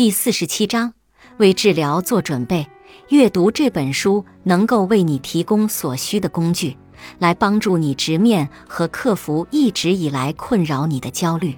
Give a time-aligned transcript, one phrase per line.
[0.00, 0.94] 第四十七章，
[1.36, 2.66] 为治疗做准备。
[3.10, 6.78] 阅读这本书能够为你提供所需的工具，
[7.18, 11.54] 来帮助你直面和克服一直以来困扰你的焦虑。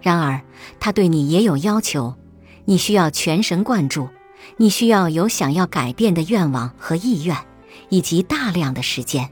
[0.00, 0.40] 然而，
[0.80, 2.14] 它对你也有要求，
[2.64, 4.08] 你需要全神贯注，
[4.56, 7.36] 你需要有想要改变的愿望和意愿，
[7.90, 9.28] 以及大量的时间。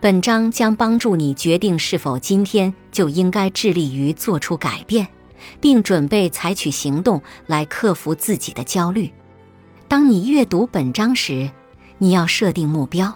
[0.00, 5.06] 本章将帮助你决定是否今天就应该致力于做出改变，
[5.60, 9.10] 并准备采取行动来克服自己的焦虑。
[9.88, 11.50] 当你阅读本章时，
[11.98, 13.12] 你要设定目标。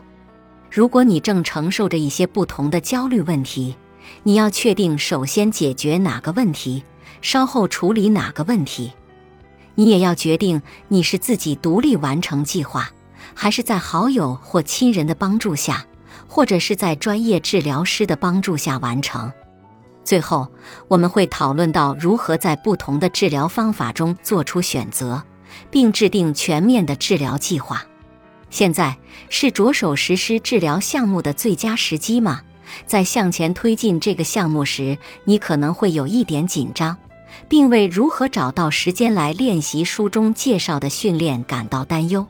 [0.71, 3.77] 如果你正承受着一些不同的焦虑问题，
[4.25, 6.83] 你要确定首先解决哪个问题，
[7.23, 8.93] 稍后处理哪个问题。
[9.77, 12.91] 你也要决定你是自己独立完成计划，
[13.34, 15.87] 还是在好友或亲人的帮助下，
[16.27, 19.33] 或者是在专业治疗师的帮助下完成。
[20.05, 20.49] 最后，
[20.89, 25.23] 我们会讨论到如何在不同的治疗方法中做出选择。
[25.71, 27.85] 并制定全面的治疗计划。
[28.51, 28.97] 现在
[29.28, 32.43] 是着手实施治疗项目的最佳时机吗？
[32.87, 36.97] 在向前推进这个项目时，你可能会有一点紧张，
[37.48, 42.27] 并为如何找到时间来练习书中介绍的训练感到担忧。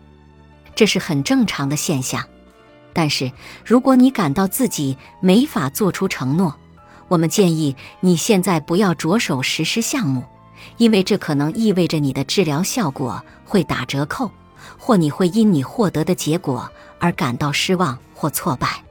[0.75, 2.25] 这是很正常的现象。
[2.93, 3.31] 但是，
[3.65, 6.55] 如果你感到自己没法做出承诺，
[7.09, 10.23] 我们建议你现在不要着手实施项目。
[10.79, 14.31] 因为这可能意味着你的治疗效果会打折扣，
[14.79, 18.83] 或你会因你获得的结果而感到失望或挫败。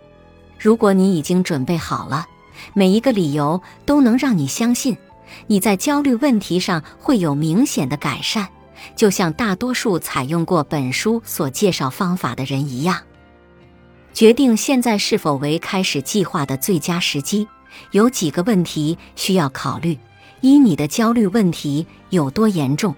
[0.60, 2.28] 如果你已经准备好了，
[2.74, 4.96] 每一个理由都能让你相信
[5.48, 8.48] 你在焦虑问题上会有明显的改善，
[8.96, 13.02] 就像大多数采用过本书所介绍方法的人一样。
[14.14, 17.48] 决定现在是否为开始计划的最佳时机，
[17.92, 19.98] 有几个问题需要考虑。
[20.42, 22.96] 一，你的焦虑问题有多严重？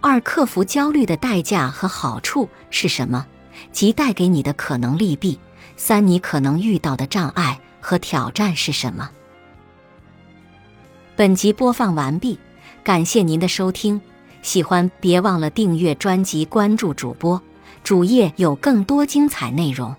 [0.00, 3.26] 二，克服焦虑的代价和好处是什么？
[3.70, 5.38] 即带给你的可能利弊。
[5.76, 9.10] 三，你可能遇到的障碍和挑战是什么？
[11.16, 12.38] 本集播放完毕，
[12.82, 14.00] 感谢您的收听。
[14.42, 17.40] 喜欢别忘了订阅专辑，关注主播
[17.84, 19.94] 主页有更多精彩内容。